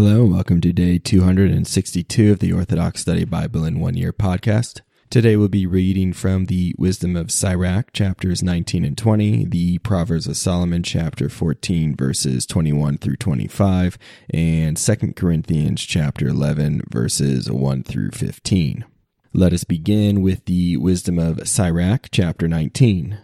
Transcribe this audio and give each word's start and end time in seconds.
Hello, 0.00 0.22
and 0.22 0.32
welcome 0.32 0.60
to 0.60 0.72
day 0.72 0.96
262 0.96 2.30
of 2.30 2.38
the 2.38 2.52
Orthodox 2.52 3.00
Study 3.00 3.24
Bible 3.24 3.64
in 3.64 3.80
One 3.80 3.96
Year 3.96 4.12
podcast. 4.12 4.82
Today 5.10 5.34
we'll 5.34 5.48
be 5.48 5.66
reading 5.66 6.12
from 6.12 6.44
the 6.44 6.72
Wisdom 6.78 7.16
of 7.16 7.32
Sirach, 7.32 7.92
chapters 7.92 8.40
19 8.40 8.84
and 8.84 8.96
20, 8.96 9.46
the 9.46 9.78
Proverbs 9.78 10.28
of 10.28 10.36
Solomon, 10.36 10.84
chapter 10.84 11.28
14, 11.28 11.96
verses 11.96 12.46
21 12.46 12.98
through 12.98 13.16
25, 13.16 13.98
and 14.30 14.76
2 14.76 15.14
Corinthians, 15.14 15.82
chapter 15.82 16.28
11, 16.28 16.82
verses 16.88 17.50
1 17.50 17.82
through 17.82 18.12
15. 18.12 18.84
Let 19.32 19.52
us 19.52 19.64
begin 19.64 20.22
with 20.22 20.44
the 20.44 20.76
Wisdom 20.76 21.18
of 21.18 21.48
Sirach, 21.48 22.06
chapter 22.12 22.46
19. 22.46 23.18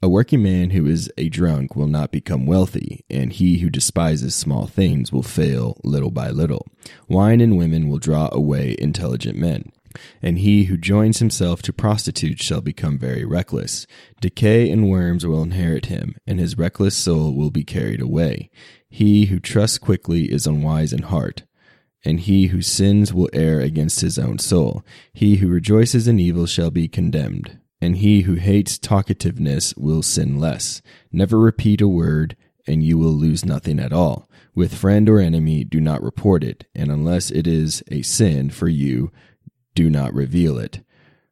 A 0.00 0.08
working 0.08 0.44
man 0.44 0.70
who 0.70 0.86
is 0.86 1.10
a 1.18 1.28
drunk 1.28 1.74
will 1.74 1.88
not 1.88 2.12
become 2.12 2.46
wealthy, 2.46 3.04
and 3.10 3.32
he 3.32 3.58
who 3.58 3.68
despises 3.68 4.32
small 4.32 4.68
things 4.68 5.12
will 5.12 5.24
fail 5.24 5.76
little 5.82 6.12
by 6.12 6.30
little. 6.30 6.68
Wine 7.08 7.40
and 7.40 7.58
women 7.58 7.88
will 7.88 7.98
draw 7.98 8.28
away 8.30 8.76
intelligent 8.78 9.36
men, 9.36 9.72
and 10.22 10.38
he 10.38 10.64
who 10.64 10.76
joins 10.76 11.18
himself 11.18 11.62
to 11.62 11.72
prostitutes 11.72 12.44
shall 12.44 12.60
become 12.60 12.96
very 12.96 13.24
reckless. 13.24 13.88
Decay 14.20 14.70
and 14.70 14.88
worms 14.88 15.26
will 15.26 15.42
inherit 15.42 15.86
him, 15.86 16.14
and 16.28 16.38
his 16.38 16.56
reckless 16.56 16.96
soul 16.96 17.34
will 17.34 17.50
be 17.50 17.64
carried 17.64 18.00
away. 18.00 18.50
He 18.88 19.24
who 19.24 19.40
trusts 19.40 19.78
quickly 19.78 20.30
is 20.30 20.46
unwise 20.46 20.92
in 20.92 21.02
heart. 21.02 21.42
And 22.04 22.20
he 22.20 22.46
who 22.46 22.62
sins 22.62 23.12
will 23.12 23.28
err 23.32 23.58
against 23.58 24.02
his 24.02 24.16
own 24.16 24.38
soul. 24.38 24.84
He 25.12 25.36
who 25.36 25.48
rejoices 25.48 26.06
in 26.06 26.20
evil 26.20 26.46
shall 26.46 26.70
be 26.70 26.86
condemned 26.86 27.58
and 27.80 27.98
he 27.98 28.22
who 28.22 28.34
hates 28.34 28.78
talkativeness 28.78 29.76
will 29.78 30.02
sin 30.02 30.38
less. 30.38 30.82
Never 31.12 31.38
repeat 31.38 31.80
a 31.80 31.88
word, 31.88 32.36
and 32.66 32.82
you 32.82 32.98
will 32.98 33.12
lose 33.12 33.44
nothing 33.44 33.78
at 33.78 33.92
all. 33.92 34.28
With 34.54 34.74
friend 34.74 35.08
or 35.08 35.20
enemy, 35.20 35.64
do 35.64 35.80
not 35.80 36.02
report 36.02 36.42
it, 36.42 36.66
and 36.74 36.90
unless 36.90 37.30
it 37.30 37.46
is 37.46 37.82
a 37.90 38.02
sin 38.02 38.50
for 38.50 38.68
you, 38.68 39.12
do 39.74 39.88
not 39.88 40.12
reveal 40.12 40.58
it. 40.58 40.80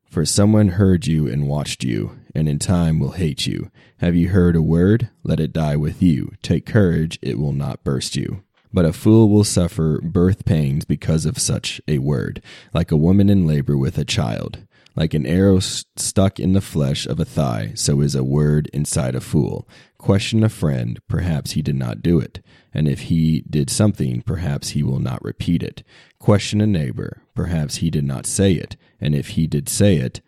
For 0.08 0.24
someone 0.24 0.68
heard 0.68 1.06
you 1.06 1.26
and 1.26 1.48
watched 1.48 1.82
you, 1.82 2.16
and 2.34 2.48
in 2.48 2.58
time 2.58 3.00
will 3.00 3.12
hate 3.12 3.46
you. 3.46 3.70
Have 3.98 4.14
you 4.14 4.28
heard 4.28 4.54
a 4.54 4.62
word? 4.62 5.10
Let 5.24 5.40
it 5.40 5.52
die 5.52 5.76
with 5.76 6.00
you. 6.00 6.32
Take 6.42 6.64
courage, 6.64 7.18
it 7.20 7.38
will 7.38 7.52
not 7.52 7.82
burst 7.82 8.14
you. 8.14 8.44
But 8.72 8.84
a 8.84 8.92
fool 8.92 9.28
will 9.28 9.44
suffer 9.44 10.00
birth 10.00 10.44
pains 10.44 10.84
because 10.84 11.26
of 11.26 11.38
such 11.38 11.80
a 11.88 11.98
word, 11.98 12.42
like 12.72 12.92
a 12.92 12.96
woman 12.96 13.28
in 13.28 13.46
labor 13.46 13.76
with 13.76 13.98
a 13.98 14.04
child. 14.04 14.66
Like 14.96 15.12
an 15.12 15.26
arrow 15.26 15.60
stuck 15.60 16.40
in 16.40 16.54
the 16.54 16.62
flesh 16.62 17.06
of 17.06 17.20
a 17.20 17.26
thigh, 17.26 17.72
so 17.74 18.00
is 18.00 18.14
a 18.14 18.24
word 18.24 18.70
inside 18.72 19.14
a 19.14 19.20
fool. 19.20 19.68
Question 19.98 20.42
a 20.42 20.48
friend, 20.48 20.98
perhaps 21.06 21.52
he 21.52 21.60
did 21.60 21.76
not 21.76 22.02
do 22.02 22.18
it. 22.18 22.40
And 22.72 22.88
if 22.88 23.02
he 23.02 23.44
did 23.48 23.68
something, 23.68 24.22
perhaps 24.22 24.70
he 24.70 24.82
will 24.82 24.98
not 24.98 25.22
repeat 25.22 25.62
it. 25.62 25.82
Question 26.18 26.62
a 26.62 26.66
neighbor, 26.66 27.22
perhaps 27.34 27.76
he 27.76 27.90
did 27.90 28.04
not 28.04 28.24
say 28.24 28.52
it. 28.52 28.76
And 28.98 29.14
if 29.14 29.28
he 29.30 29.46
did 29.46 29.68
say 29.68 29.96
it, 29.96 30.22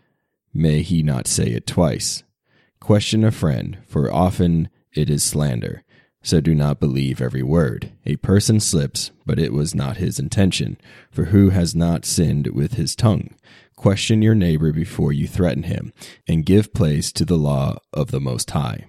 may 0.53 0.83
he 0.83 1.03
not 1.03 1.27
say 1.27 1.47
it 1.47 1.67
twice. 1.67 2.23
Question 2.79 3.25
a 3.25 3.31
friend, 3.31 3.79
for 3.87 4.13
often 4.13 4.69
it 4.93 5.09
is 5.09 5.25
slander. 5.25 5.83
So 6.23 6.41
do 6.41 6.55
not 6.55 6.81
believe 6.81 7.23
every 7.23 7.43
word. 7.43 7.93
A 8.05 8.17
person 8.17 8.61
slips, 8.61 9.13
but 9.25 9.39
it 9.39 9.53
was 9.53 9.75
not 9.75 9.97
his 9.97 10.19
intention. 10.19 10.77
For 11.11 11.27
who 11.27 11.51
has 11.51 11.75
not 11.75 12.05
sinned 12.05 12.49
with 12.49 12.75
his 12.75 12.97
tongue? 12.97 13.35
Question 13.79 14.23
your 14.23 14.35
neighbor 14.35 14.73
before 14.73 15.13
you 15.13 15.29
threaten 15.29 15.63
him, 15.63 15.93
and 16.27 16.45
give 16.45 16.75
place 16.75 17.13
to 17.13 17.25
the 17.25 17.37
law 17.37 17.79
of 17.93 18.11
the 18.11 18.19
Most 18.19 18.51
High. 18.51 18.87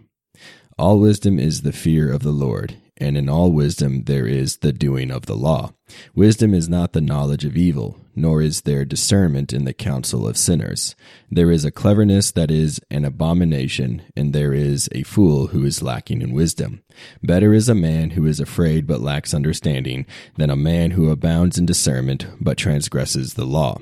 All 0.80 1.00
wisdom 1.00 1.38
is 1.38 1.62
the 1.62 1.72
fear 1.72 2.12
of 2.12 2.24
the 2.24 2.32
Lord, 2.32 2.78
and 2.98 3.16
in 3.16 3.30
all 3.30 3.52
wisdom 3.52 4.06
there 4.06 4.26
is 4.26 4.58
the 4.58 4.74
doing 4.74 5.12
of 5.12 5.28
the 5.28 5.36
law. 5.36 5.74
Wisdom 6.16 6.56
is 6.56 6.68
not 6.68 6.94
the 6.94 7.02
knowledge 7.02 7.46
of 7.46 7.56
evil, 7.56 8.00
nor 8.16 8.42
is 8.42 8.62
there 8.62 8.84
discernment 8.84 9.54
in 9.54 9.64
the 9.64 9.76
counsel 9.76 10.28
of 10.28 10.38
sinners. 10.38 10.96
There 11.30 11.52
is 11.52 11.66
a 11.66 11.72
cleverness 11.72 12.32
that 12.32 12.50
is 12.50 12.82
an 12.90 13.06
abomination, 13.06 14.02
and 14.18 14.34
there 14.34 14.56
is 14.56 14.90
a 14.92 15.04
fool 15.04 15.48
who 15.48 15.66
is 15.66 15.84
lacking 15.84 16.24
in 16.24 16.32
wisdom. 16.32 16.82
Better 17.22 17.54
is 17.54 17.70
a 17.70 17.76
man 17.76 18.12
who 18.12 18.26
is 18.26 18.40
afraid 18.40 18.88
but 18.88 19.02
lacks 19.02 19.36
understanding 19.36 20.08
than 20.38 20.50
a 20.50 20.56
man 20.56 20.92
who 20.92 21.12
abounds 21.12 21.60
in 21.60 21.68
discernment 21.68 22.26
but 22.42 22.58
transgresses 22.58 23.36
the 23.36 23.46
law. 23.46 23.78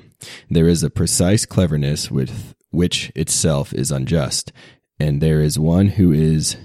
There 0.50 0.68
is 0.68 0.82
a 0.82 0.90
precise 0.90 1.46
cleverness 1.46 2.10
with 2.10 2.54
which 2.70 3.10
itself 3.14 3.72
is 3.72 3.90
unjust, 3.90 4.52
and 4.98 5.20
there 5.20 5.40
is 5.40 5.58
one 5.58 5.88
who 5.88 6.12
is 6.12 6.56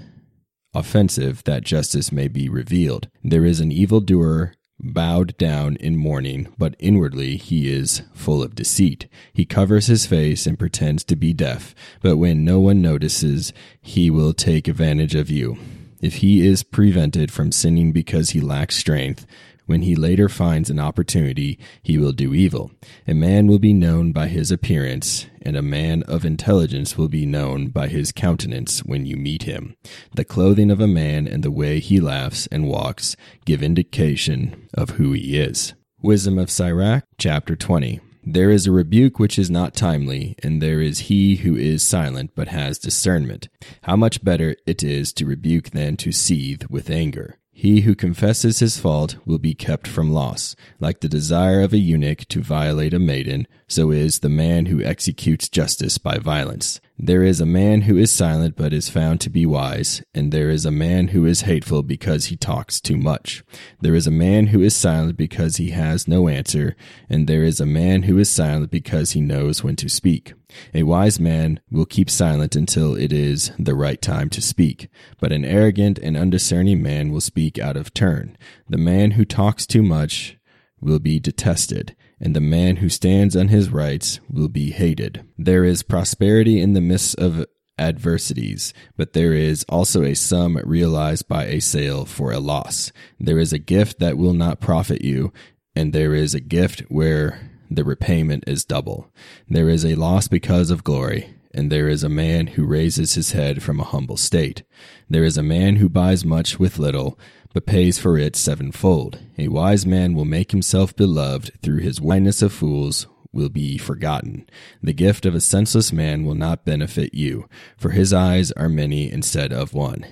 offensive 0.74 1.44
that 1.44 1.64
justice 1.64 2.10
may 2.10 2.28
be 2.28 2.48
revealed. 2.48 3.08
There 3.22 3.44
is 3.44 3.60
an 3.60 3.70
evildoer 3.70 4.54
bowed 4.80 5.36
down 5.38 5.76
in 5.76 5.96
mourning, 5.96 6.52
but 6.58 6.74
inwardly 6.78 7.36
he 7.36 7.72
is 7.72 8.02
full 8.12 8.42
of 8.42 8.54
deceit. 8.56 9.08
He 9.32 9.44
covers 9.44 9.86
his 9.86 10.06
face 10.06 10.46
and 10.46 10.58
pretends 10.58 11.04
to 11.04 11.16
be 11.16 11.32
deaf, 11.32 11.74
but 12.02 12.16
when 12.16 12.44
no 12.44 12.60
one 12.60 12.82
notices, 12.82 13.52
he 13.80 14.10
will 14.10 14.34
take 14.34 14.66
advantage 14.66 15.14
of 15.14 15.30
you. 15.30 15.56
If 16.02 16.16
he 16.16 16.46
is 16.46 16.62
prevented 16.62 17.30
from 17.32 17.52
sinning 17.52 17.92
because 17.92 18.30
he 18.30 18.40
lacks 18.40 18.76
strength, 18.76 19.26
when 19.66 19.82
he 19.82 19.94
later 19.94 20.28
finds 20.28 20.70
an 20.70 20.78
opportunity, 20.78 21.58
he 21.82 21.98
will 21.98 22.12
do 22.12 22.34
evil. 22.34 22.70
A 23.06 23.14
man 23.14 23.46
will 23.46 23.58
be 23.58 23.72
known 23.72 24.12
by 24.12 24.28
his 24.28 24.50
appearance, 24.50 25.26
and 25.42 25.56
a 25.56 25.62
man 25.62 26.02
of 26.04 26.24
intelligence 26.24 26.98
will 26.98 27.08
be 27.08 27.26
known 27.26 27.68
by 27.68 27.88
his 27.88 28.12
countenance 28.12 28.80
when 28.80 29.06
you 29.06 29.16
meet 29.16 29.44
him. 29.44 29.74
The 30.14 30.24
clothing 30.24 30.70
of 30.70 30.80
a 30.80 30.86
man 30.86 31.26
and 31.26 31.42
the 31.42 31.50
way 31.50 31.80
he 31.80 32.00
laughs 32.00 32.46
and 32.48 32.68
walks 32.68 33.16
give 33.44 33.62
indication 33.62 34.68
of 34.74 34.90
who 34.90 35.12
he 35.12 35.38
is. 35.38 35.74
Wisdom 36.02 36.38
of 36.38 36.50
Sirach, 36.50 37.04
chapter 37.18 37.56
20. 37.56 38.00
There 38.26 38.50
is 38.50 38.66
a 38.66 38.72
rebuke 38.72 39.18
which 39.18 39.38
is 39.38 39.50
not 39.50 39.74
timely, 39.74 40.34
and 40.42 40.62
there 40.62 40.80
is 40.80 41.10
he 41.10 41.36
who 41.36 41.56
is 41.56 41.82
silent 41.82 42.30
but 42.34 42.48
has 42.48 42.78
discernment. 42.78 43.48
How 43.82 43.96
much 43.96 44.24
better 44.24 44.56
it 44.66 44.82
is 44.82 45.12
to 45.14 45.26
rebuke 45.26 45.70
than 45.70 45.98
to 45.98 46.10
seethe 46.10 46.64
with 46.70 46.88
anger. 46.88 47.38
He 47.56 47.82
who 47.82 47.94
confesses 47.94 48.58
his 48.58 48.78
fault 48.78 49.16
will 49.24 49.38
be 49.38 49.54
kept 49.54 49.86
from 49.86 50.10
loss. 50.10 50.56
Like 50.80 51.00
the 51.00 51.08
desire 51.08 51.60
of 51.60 51.72
a 51.72 51.78
eunuch 51.78 52.26
to 52.28 52.42
violate 52.42 52.92
a 52.92 52.98
maiden, 52.98 53.46
so 53.68 53.92
is 53.92 54.18
the 54.18 54.28
man 54.28 54.66
who 54.66 54.82
executes 54.82 55.48
justice 55.48 55.96
by 55.96 56.18
violence. 56.18 56.80
There 56.96 57.24
is 57.24 57.40
a 57.40 57.46
man 57.46 57.82
who 57.82 57.96
is 57.96 58.12
silent 58.12 58.54
but 58.56 58.72
is 58.72 58.88
found 58.88 59.20
to 59.22 59.30
be 59.30 59.44
wise, 59.44 60.02
and 60.14 60.30
there 60.30 60.48
is 60.48 60.64
a 60.64 60.70
man 60.70 61.08
who 61.08 61.26
is 61.26 61.40
hateful 61.40 61.82
because 61.82 62.26
he 62.26 62.36
talks 62.36 62.80
too 62.80 62.96
much. 62.96 63.42
There 63.80 63.96
is 63.96 64.06
a 64.06 64.12
man 64.12 64.48
who 64.48 64.62
is 64.62 64.76
silent 64.76 65.16
because 65.16 65.56
he 65.56 65.70
has 65.70 66.06
no 66.06 66.28
answer, 66.28 66.76
and 67.10 67.26
there 67.26 67.42
is 67.42 67.58
a 67.58 67.66
man 67.66 68.04
who 68.04 68.16
is 68.18 68.30
silent 68.30 68.70
because 68.70 69.10
he 69.10 69.20
knows 69.20 69.64
when 69.64 69.74
to 69.76 69.88
speak. 69.88 70.34
A 70.72 70.84
wise 70.84 71.18
man 71.18 71.58
will 71.68 71.84
keep 71.84 72.08
silent 72.08 72.54
until 72.54 72.94
it 72.94 73.12
is 73.12 73.50
the 73.58 73.74
right 73.74 74.00
time 74.00 74.30
to 74.30 74.40
speak, 74.40 74.88
but 75.18 75.32
an 75.32 75.44
arrogant 75.44 75.98
and 75.98 76.16
undiscerning 76.16 76.80
man 76.80 77.10
will 77.10 77.20
speak 77.20 77.58
out 77.58 77.76
of 77.76 77.92
turn. 77.92 78.38
The 78.68 78.78
man 78.78 79.12
who 79.12 79.24
talks 79.24 79.66
too 79.66 79.82
much 79.82 80.38
will 80.80 81.00
be 81.00 81.18
detested, 81.18 81.96
and 82.20 82.34
the 82.34 82.40
man 82.40 82.76
who 82.76 82.88
stands 82.88 83.36
on 83.36 83.48
his 83.48 83.70
rights 83.70 84.20
will 84.30 84.48
be 84.48 84.70
hated. 84.70 85.24
There 85.36 85.64
is 85.64 85.82
prosperity 85.82 86.60
in 86.60 86.72
the 86.72 86.80
midst 86.80 87.18
of 87.18 87.46
adversities, 87.78 88.72
but 88.96 89.12
there 89.12 89.32
is 89.32 89.64
also 89.68 90.02
a 90.02 90.14
sum 90.14 90.58
realized 90.64 91.28
by 91.28 91.46
a 91.46 91.60
sale 91.60 92.04
for 92.04 92.32
a 92.32 92.38
loss. 92.38 92.92
There 93.18 93.38
is 93.38 93.52
a 93.52 93.58
gift 93.58 93.98
that 93.98 94.16
will 94.16 94.32
not 94.32 94.60
profit 94.60 95.02
you, 95.02 95.32
and 95.74 95.92
there 95.92 96.14
is 96.14 96.34
a 96.34 96.40
gift 96.40 96.80
where 96.88 97.50
the 97.70 97.84
repayment 97.84 98.44
is 98.46 98.64
double. 98.64 99.10
There 99.48 99.68
is 99.68 99.84
a 99.84 99.96
loss 99.96 100.28
because 100.28 100.70
of 100.70 100.84
glory, 100.84 101.34
and 101.54 101.70
there 101.70 101.88
is 101.88 102.02
a 102.02 102.08
man 102.08 102.48
who 102.48 102.66
raises 102.66 103.14
his 103.14 103.32
head 103.32 103.62
from 103.62 103.80
a 103.80 103.84
humble 103.84 104.16
state. 104.16 104.64
There 105.08 105.24
is 105.24 105.38
a 105.38 105.42
man 105.42 105.76
who 105.76 105.88
buys 105.88 106.24
much 106.24 106.58
with 106.58 106.78
little, 106.78 107.18
but 107.54 107.66
pays 107.66 107.98
for 107.98 108.18
it 108.18 108.34
sevenfold. 108.34 109.20
A 109.38 109.48
wise 109.48 109.86
man 109.86 110.14
will 110.14 110.24
make 110.24 110.50
himself 110.50 110.94
beloved 110.96 111.52
through 111.62 111.78
his 111.78 112.00
blindness 112.00 112.42
of 112.42 112.52
fools 112.52 113.06
will 113.32 113.48
be 113.48 113.78
forgotten. 113.78 114.46
The 114.82 114.92
gift 114.92 115.26
of 115.26 115.34
a 115.34 115.40
senseless 115.40 115.92
man 115.92 116.24
will 116.24 116.34
not 116.34 116.64
benefit 116.64 117.14
you, 117.14 117.48
for 117.76 117.90
his 117.90 118.12
eyes 118.12 118.52
are 118.52 118.68
many 118.68 119.10
instead 119.10 119.52
of 119.52 119.74
one. 119.74 120.04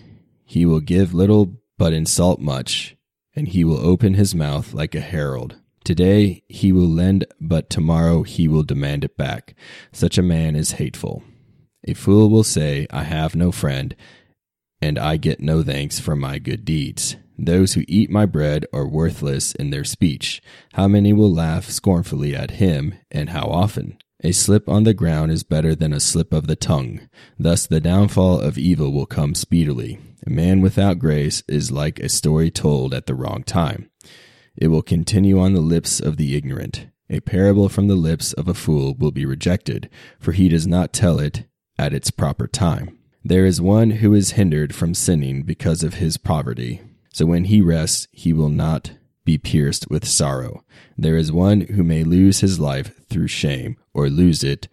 He 0.45 0.65
will 0.65 0.81
give 0.81 1.15
little 1.15 1.56
but 1.79 1.93
insult 1.93 2.41
much, 2.41 2.97
and 3.35 3.49
he 3.49 3.65
will 3.65 3.79
open 3.79 4.15
his 4.15 4.35
mouth 4.35 4.75
like 4.75 4.95
a 4.95 5.00
herald. 5.00 5.56
Today 5.85 6.43
he 6.49 6.73
will 6.73 6.88
lend, 6.88 7.25
but 7.41 7.69
tomorrow 7.69 8.23
he 8.23 8.47
will 8.47 8.62
demand 8.62 9.05
it 9.05 9.17
back. 9.17 9.55
Such 9.91 10.19
a 10.19 10.23
man 10.23 10.55
is 10.55 10.73
hateful. 10.73 11.25
A 11.84 11.94
fool 11.94 12.31
will 12.31 12.44
say, 12.44 12.87
I 12.90 13.02
have 13.02 13.34
no 13.34 13.50
friend, 13.50 13.96
and 14.81 14.99
I 14.99 15.17
get 15.17 15.40
no 15.40 15.62
thanks 15.62 15.99
for 15.99 16.14
my 16.14 16.38
good 16.38 16.64
deeds. 16.64 17.17
Those 17.38 17.73
who 17.75 17.84
eat 17.88 18.11
my 18.11 18.26
bread 18.26 18.67
are 18.73 18.87
worthless 18.87 19.52
in 19.52 19.70
their 19.70 19.84
speech. 19.84 20.40
How 20.75 20.87
many 20.87 21.12
will 21.12 21.32
laugh 21.32 21.69
scornfully 21.69 22.37
at 22.37 22.52
him, 22.52 22.94
and 23.11 23.31
how 23.31 23.46
often? 23.46 23.99
A 24.23 24.31
slip 24.31 24.69
on 24.69 24.84
the 24.84 24.94
ground 24.94 25.32
is 25.32 25.43
better 25.43 25.75
than 25.75 25.93
a 25.93 25.99
slip 25.99 26.32
of 26.32 26.46
the 26.46 26.55
tongue. 26.55 27.00
Thus 27.38 27.67
the 27.67 27.81
downfall 27.81 28.40
of 28.40 28.58
evil 28.58 28.93
will 28.93 29.06
come 29.06 29.35
speedily. 29.35 29.99
A 30.25 30.31
man 30.31 30.61
without 30.61 31.00
grace 31.00 31.43
is 31.49 31.73
like 31.73 31.99
a 31.99 32.08
story 32.08 32.50
told 32.50 32.94
at 32.94 33.06
the 33.06 33.17
wrong 33.17 33.43
time. 33.43 33.90
it 34.56 34.69
will 34.69 34.82
continue 34.82 35.40
on 35.40 35.55
the 35.55 35.61
lips 35.61 35.99
of 35.99 36.17
the 36.17 36.37
ignorant. 36.37 36.87
A 37.11 37.20
parable 37.20 37.69
from 37.69 37.88
the 37.88 37.96
lips 37.96 38.32
of 38.35 38.49
a 38.49 38.55
fool 38.55 38.94
will 38.94 39.11
be 39.11 39.26
rejected, 39.26 39.90
for 40.20 40.32
he 40.32 40.49
does 40.49 40.67
not 40.67 40.93
tell 40.93 41.19
it 41.19 41.44
at 41.82 41.93
its 41.93 42.12
proper 42.12 42.46
time. 42.46 42.96
There 43.25 43.44
is 43.44 43.61
one 43.61 43.90
who 43.90 44.14
is 44.14 44.32
hindered 44.32 44.73
from 44.73 44.94
sinning 44.94 45.43
because 45.43 45.82
of 45.82 45.94
his 45.94 46.17
poverty. 46.17 46.81
So 47.12 47.26
when 47.26 47.44
he 47.44 47.61
rests, 47.61 48.06
he 48.12 48.32
will 48.32 48.49
not 48.49 48.93
be 49.25 49.37
pierced 49.37 49.90
with 49.90 50.06
sorrow. 50.06 50.64
There 50.96 51.17
is 51.17 51.32
one 51.32 51.62
who 51.62 51.82
may 51.82 52.05
lose 52.05 52.38
his 52.38 52.61
life 52.61 53.05
through 53.08 53.29
shame, 53.29 53.76
or 53.93 54.08
lose 54.08 54.44
it 54.44 54.69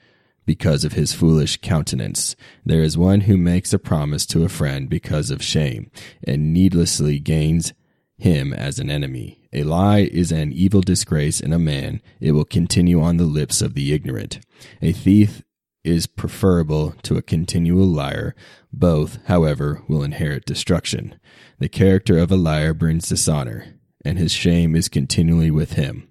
because 0.46 0.84
of 0.84 0.94
his 0.94 1.14
foolish 1.14 1.58
countenance. 1.58 2.36
There 2.64 2.84
is 2.84 2.98
one 2.98 3.22
who 3.22 3.38
makes 3.38 3.74
a 3.74 3.80
promise 3.80 4.26
to 4.28 4.44
a 4.44 4.50
friend 4.50 4.88
because 4.88 5.32
of 5.32 5.44
shame, 5.44 5.90
and 6.24 6.54
needlessly 6.54 7.20
gains 7.20 7.74
him 8.18 8.54
as 8.54 8.78
an 8.78 8.92
enemy. 8.92 9.42
A 9.52 9.64
lie 9.64 10.10
is 10.12 10.32
an 10.32 10.52
evil 10.52 10.82
disgrace 10.82 11.40
in 11.40 11.54
a 11.54 11.60
man. 11.60 12.02
It 12.20 12.34
will 12.34 12.46
continue 12.46 13.02
on 13.02 13.18
the 13.18 13.26
lips 13.26 13.64
of 13.64 13.74
the 13.74 13.94
ignorant. 13.94 14.40
A 14.82 14.92
thief 14.92 15.44
is 15.90 16.08
preferable 16.08 16.92
to 17.04 17.18
a 17.18 17.22
continual 17.22 17.88
liar. 17.88 18.36
Both, 18.72 19.20
however, 19.26 19.84
will 19.88 20.04
inherit 20.04 20.46
destruction. 20.46 21.20
The 21.58 21.70
character 21.70 22.18
of 22.18 22.32
a 22.32 22.38
liar 22.38 22.74
brings 22.74 23.10
dishonor, 23.10 23.76
and 24.06 24.18
his 24.18 24.32
shame 24.32 24.76
is 24.76 24.88
continually 24.88 25.52
with 25.52 25.74
him. 25.74 26.10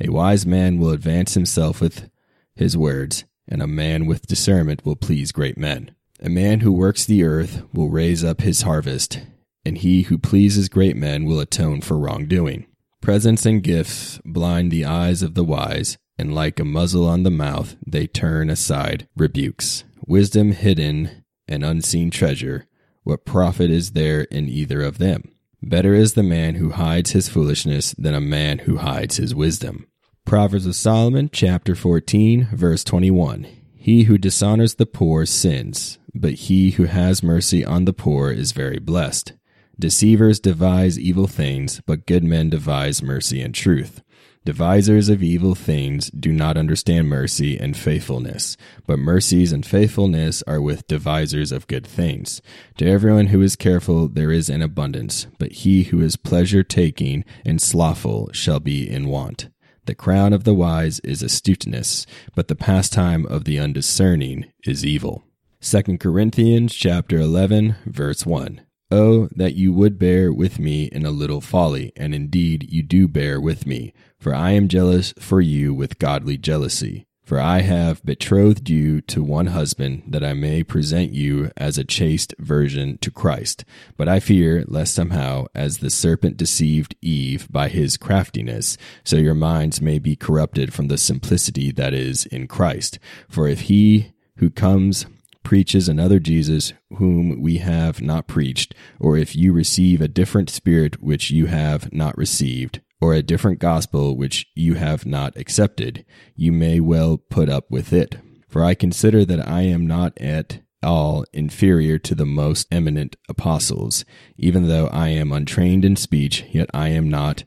A 0.00 0.10
wise 0.10 0.44
man 0.44 0.78
will 0.78 0.90
advance 0.90 1.34
himself 1.34 1.80
with 1.80 2.10
his 2.54 2.76
words, 2.76 3.24
and 3.48 3.62
a 3.62 3.66
man 3.66 4.06
with 4.06 4.26
discernment 4.26 4.84
will 4.84 4.96
please 4.96 5.32
great 5.32 5.56
men. 5.56 5.94
A 6.20 6.28
man 6.28 6.60
who 6.60 6.72
works 6.72 7.04
the 7.04 7.24
earth 7.24 7.62
will 7.72 7.90
raise 7.90 8.24
up 8.24 8.40
his 8.40 8.62
harvest, 8.62 9.20
and 9.64 9.78
he 9.78 10.02
who 10.02 10.18
pleases 10.18 10.68
great 10.68 10.96
men 10.96 11.24
will 11.24 11.40
atone 11.40 11.80
for 11.80 11.98
wrongdoing. 11.98 12.66
Presents 13.00 13.44
and 13.44 13.62
gifts 13.62 14.18
blind 14.24 14.70
the 14.70 14.84
eyes 14.84 15.22
of 15.22 15.34
the 15.34 15.44
wise, 15.44 15.98
and 16.18 16.34
like 16.34 16.60
a 16.60 16.64
muzzle 16.64 17.06
on 17.06 17.22
the 17.22 17.30
mouth, 17.30 17.76
they 17.86 18.06
turn 18.06 18.50
aside 18.50 19.08
rebukes. 19.16 19.84
Wisdom 20.06 20.52
hidden 20.52 21.24
an 21.48 21.62
unseen 21.62 22.10
treasure, 22.10 22.66
what 23.02 23.24
profit 23.24 23.70
is 23.70 23.92
there 23.92 24.22
in 24.22 24.48
either 24.48 24.80
of 24.82 24.98
them? 24.98 25.30
Better 25.62 25.94
is 25.94 26.14
the 26.14 26.22
man 26.22 26.56
who 26.56 26.70
hides 26.70 27.10
his 27.10 27.28
foolishness 27.28 27.94
than 27.98 28.14
a 28.14 28.20
man 28.20 28.60
who 28.60 28.78
hides 28.78 29.16
his 29.16 29.34
wisdom. 29.34 29.86
Proverbs 30.24 30.66
of 30.66 30.74
Solomon, 30.74 31.28
chapter 31.32 31.74
14, 31.74 32.48
verse 32.52 32.82
21. 32.84 33.46
He 33.74 34.04
who 34.04 34.16
dishonors 34.16 34.76
the 34.76 34.86
poor 34.86 35.26
sins, 35.26 35.98
but 36.14 36.32
he 36.34 36.72
who 36.72 36.84
has 36.84 37.22
mercy 37.22 37.64
on 37.64 37.84
the 37.84 37.92
poor 37.92 38.30
is 38.30 38.52
very 38.52 38.78
blessed. 38.78 39.34
Deceivers 39.78 40.40
devise 40.40 40.98
evil 40.98 41.26
things, 41.26 41.82
but 41.84 42.06
good 42.06 42.24
men 42.24 42.48
devise 42.48 43.02
mercy 43.02 43.42
and 43.42 43.54
truth. 43.54 44.02
Devisers 44.44 45.08
of 45.08 45.22
evil 45.22 45.54
things 45.54 46.10
do 46.10 46.30
not 46.30 46.58
understand 46.58 47.08
mercy 47.08 47.58
and 47.58 47.74
faithfulness, 47.74 48.58
but 48.86 48.98
mercies 48.98 49.52
and 49.52 49.64
faithfulness 49.64 50.42
are 50.46 50.60
with 50.60 50.86
devisers 50.86 51.50
of 51.50 51.66
good 51.66 51.86
things. 51.86 52.42
To 52.76 52.86
everyone 52.86 53.28
who 53.28 53.40
is 53.40 53.56
careful 53.56 54.06
there 54.06 54.30
is 54.30 54.50
an 54.50 54.60
abundance, 54.60 55.26
but 55.38 55.52
he 55.52 55.84
who 55.84 56.02
is 56.02 56.16
pleasure 56.16 56.62
taking 56.62 57.24
and 57.46 57.58
slothful 57.58 58.28
shall 58.34 58.60
be 58.60 58.86
in 58.86 59.08
want. 59.08 59.48
The 59.86 59.94
crown 59.94 60.34
of 60.34 60.44
the 60.44 60.54
wise 60.54 61.00
is 61.00 61.22
astuteness, 61.22 62.04
but 62.34 62.48
the 62.48 62.54
pastime 62.54 63.24
of 63.24 63.44
the 63.44 63.58
undiscerning 63.58 64.52
is 64.66 64.84
evil. 64.84 65.24
2 65.62 65.96
Corinthians 65.96 66.74
chapter 66.74 67.16
11 67.16 67.76
verse 67.86 68.26
1. 68.26 68.60
Oh, 68.96 69.28
that 69.34 69.56
you 69.56 69.72
would 69.72 69.98
bear 69.98 70.32
with 70.32 70.60
me 70.60 70.84
in 70.84 71.04
a 71.04 71.10
little 71.10 71.40
folly, 71.40 71.92
and 71.96 72.14
indeed 72.14 72.70
you 72.70 72.80
do 72.84 73.08
bear 73.08 73.40
with 73.40 73.66
me, 73.66 73.92
for 74.20 74.32
I 74.32 74.52
am 74.52 74.68
jealous 74.68 75.12
for 75.18 75.40
you 75.40 75.74
with 75.74 75.98
godly 75.98 76.36
jealousy. 76.36 77.04
For 77.24 77.40
I 77.40 77.62
have 77.62 78.04
betrothed 78.04 78.70
you 78.70 79.00
to 79.00 79.24
one 79.24 79.46
husband, 79.46 80.04
that 80.06 80.22
I 80.22 80.32
may 80.32 80.62
present 80.62 81.10
you 81.10 81.50
as 81.56 81.76
a 81.76 81.82
chaste 81.82 82.36
virgin 82.38 82.98
to 82.98 83.10
Christ. 83.10 83.64
But 83.96 84.08
I 84.08 84.20
fear 84.20 84.64
lest 84.68 84.94
somehow, 84.94 85.46
as 85.56 85.78
the 85.78 85.90
serpent 85.90 86.36
deceived 86.36 86.94
Eve 87.02 87.48
by 87.50 87.70
his 87.70 87.96
craftiness, 87.96 88.76
so 89.02 89.16
your 89.16 89.34
minds 89.34 89.82
may 89.82 89.98
be 89.98 90.14
corrupted 90.14 90.72
from 90.72 90.86
the 90.86 90.98
simplicity 90.98 91.72
that 91.72 91.94
is 91.94 92.26
in 92.26 92.46
Christ. 92.46 93.00
For 93.28 93.48
if 93.48 93.62
he 93.62 94.12
who 94.36 94.50
comes 94.50 95.06
preaches 95.44 95.88
another 95.88 96.18
Jesus 96.18 96.72
whom 96.96 97.40
we 97.40 97.58
have 97.58 98.02
not 98.02 98.26
preached, 98.26 98.74
or 98.98 99.16
if 99.16 99.36
you 99.36 99.52
receive 99.52 100.00
a 100.00 100.08
different 100.08 100.50
spirit 100.50 101.02
which 101.02 101.30
you 101.30 101.46
have 101.46 101.92
not 101.92 102.18
received, 102.18 102.80
or 103.00 103.14
a 103.14 103.22
different 103.22 103.60
gospel 103.60 104.16
which 104.16 104.46
you 104.54 104.74
have 104.74 105.06
not 105.06 105.36
accepted, 105.36 106.04
you 106.34 106.50
may 106.50 106.80
well 106.80 107.18
put 107.18 107.48
up 107.48 107.70
with 107.70 107.92
it. 107.92 108.16
For 108.48 108.64
I 108.64 108.74
consider 108.74 109.24
that 109.24 109.46
I 109.46 109.62
am 109.62 109.86
not 109.86 110.18
at 110.18 110.60
all 110.82 111.24
inferior 111.32 111.98
to 111.98 112.14
the 112.14 112.26
most 112.26 112.66
eminent 112.70 113.16
apostles. 113.28 114.04
Even 114.36 114.68
though 114.68 114.86
I 114.88 115.08
am 115.08 115.32
untrained 115.32 115.84
in 115.84 115.96
speech, 115.96 116.44
yet 116.50 116.70
I 116.72 116.88
am 116.88 117.08
not 117.08 117.44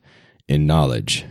in 0.48 0.66
knowledge. 0.66 1.24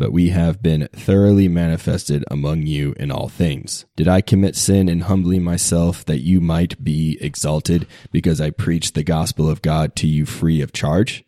But 0.00 0.12
we 0.12 0.30
have 0.30 0.62
been 0.62 0.88
thoroughly 0.94 1.46
manifested 1.46 2.24
among 2.30 2.62
you 2.62 2.94
in 2.98 3.10
all 3.10 3.28
things. 3.28 3.84
Did 3.96 4.08
I 4.08 4.22
commit 4.22 4.56
sin 4.56 4.88
in 4.88 5.00
humbling 5.00 5.44
myself 5.44 6.06
that 6.06 6.22
you 6.22 6.40
might 6.40 6.82
be 6.82 7.18
exalted 7.20 7.86
because 8.10 8.40
I 8.40 8.48
preached 8.48 8.94
the 8.94 9.02
gospel 9.02 9.46
of 9.46 9.60
God 9.60 9.94
to 9.96 10.06
you 10.06 10.24
free 10.24 10.62
of 10.62 10.72
charge? 10.72 11.22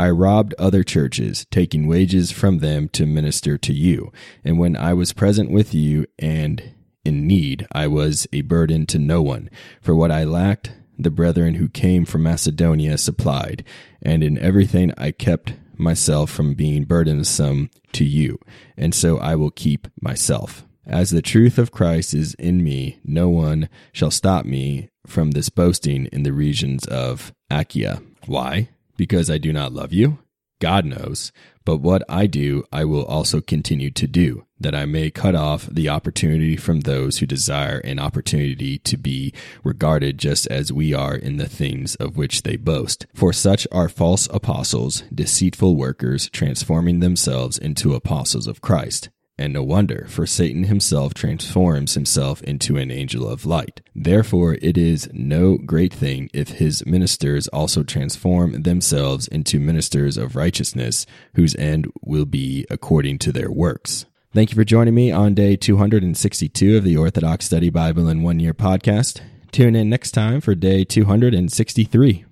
I 0.00 0.10
robbed 0.10 0.52
other 0.58 0.82
churches, 0.82 1.46
taking 1.52 1.86
wages 1.86 2.32
from 2.32 2.58
them 2.58 2.88
to 2.88 3.06
minister 3.06 3.56
to 3.58 3.72
you. 3.72 4.10
And 4.42 4.58
when 4.58 4.76
I 4.76 4.94
was 4.94 5.12
present 5.12 5.52
with 5.52 5.72
you 5.72 6.04
and 6.18 6.74
in 7.04 7.24
need, 7.28 7.68
I 7.70 7.86
was 7.86 8.26
a 8.32 8.40
burden 8.40 8.84
to 8.86 8.98
no 8.98 9.22
one. 9.22 9.48
For 9.80 9.94
what 9.94 10.10
I 10.10 10.24
lacked, 10.24 10.72
the 10.98 11.12
brethren 11.12 11.54
who 11.54 11.68
came 11.68 12.04
from 12.04 12.24
Macedonia 12.24 12.98
supplied, 12.98 13.62
and 14.02 14.24
in 14.24 14.36
everything 14.38 14.92
I 14.98 15.12
kept 15.12 15.52
myself 15.78 16.30
from 16.30 16.54
being 16.54 16.84
burdensome 16.84 17.70
to 17.92 18.04
you, 18.04 18.38
and 18.76 18.94
so 18.94 19.18
I 19.18 19.34
will 19.36 19.50
keep 19.50 19.88
myself. 20.00 20.64
As 20.86 21.10
the 21.10 21.22
truth 21.22 21.58
of 21.58 21.70
Christ 21.70 22.14
is 22.14 22.34
in 22.34 22.64
me, 22.64 22.98
no 23.04 23.28
one 23.28 23.68
shall 23.92 24.10
stop 24.10 24.46
me 24.46 24.88
from 25.06 25.32
this 25.32 25.50
boasting 25.50 26.06
in 26.06 26.22
the 26.22 26.32
regions 26.32 26.86
of 26.86 27.32
Achaia. 27.50 28.00
Why? 28.26 28.70
because 28.98 29.30
I 29.30 29.38
do 29.38 29.50
not 29.50 29.72
love 29.72 29.94
you? 29.94 30.18
God 30.60 30.84
knows. 30.84 31.32
But 31.64 31.78
what 31.78 32.02
I 32.08 32.26
do, 32.26 32.64
I 32.72 32.84
will 32.86 33.04
also 33.04 33.42
continue 33.42 33.90
to 33.90 34.06
do, 34.06 34.46
that 34.58 34.74
I 34.74 34.86
may 34.86 35.10
cut 35.10 35.34
off 35.34 35.66
the 35.66 35.88
opportunity 35.88 36.56
from 36.56 36.80
those 36.80 37.18
who 37.18 37.26
desire 37.26 37.78
an 37.80 37.98
opportunity 37.98 38.78
to 38.78 38.96
be 38.96 39.34
regarded 39.62 40.16
just 40.16 40.46
as 40.46 40.72
we 40.72 40.94
are 40.94 41.14
in 41.14 41.36
the 41.36 41.48
things 41.48 41.94
of 41.96 42.16
which 42.16 42.42
they 42.42 42.56
boast. 42.56 43.06
For 43.14 43.34
such 43.34 43.66
are 43.70 43.90
false 43.90 44.28
apostles, 44.32 45.02
deceitful 45.14 45.76
workers, 45.76 46.30
transforming 46.30 47.00
themselves 47.00 47.58
into 47.58 47.94
apostles 47.94 48.46
of 48.46 48.62
Christ. 48.62 49.10
And 49.38 49.52
no 49.52 49.62
wonder, 49.62 50.06
for 50.08 50.26
Satan 50.26 50.64
himself 50.64 51.14
transforms 51.14 51.94
himself 51.94 52.42
into 52.42 52.76
an 52.76 52.90
angel 52.90 53.28
of 53.28 53.46
light. 53.46 53.80
Therefore, 53.94 54.58
it 54.60 54.76
is 54.76 55.08
no 55.12 55.56
great 55.58 55.94
thing 55.94 56.28
if 56.34 56.48
his 56.48 56.84
ministers 56.84 57.46
also 57.48 57.84
transform 57.84 58.62
themselves 58.62 59.28
into 59.28 59.60
ministers 59.60 60.16
of 60.16 60.34
righteousness, 60.34 61.06
whose 61.34 61.54
end 61.54 61.90
will 62.02 62.26
be 62.26 62.66
according 62.68 63.18
to 63.20 63.30
their 63.30 63.50
works. 63.50 64.06
Thank 64.34 64.50
you 64.50 64.56
for 64.56 64.64
joining 64.64 64.94
me 64.94 65.12
on 65.12 65.34
day 65.34 65.54
262 65.54 66.76
of 66.76 66.84
the 66.84 66.96
Orthodox 66.96 67.46
Study 67.46 67.70
Bible 67.70 68.08
in 68.08 68.22
One 68.22 68.40
Year 68.40 68.52
podcast. 68.52 69.20
Tune 69.52 69.76
in 69.76 69.88
next 69.88 70.10
time 70.10 70.40
for 70.40 70.54
day 70.54 70.84
263. 70.84 72.24